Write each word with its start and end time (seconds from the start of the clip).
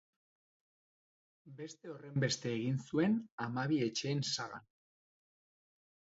Beste 1.59 1.91
horrenbeste 1.97 2.55
egin 2.61 2.81
zuen 2.87 3.15
Hamabi 3.47 3.79
etxeen 3.91 4.27
sagan. 4.35 4.69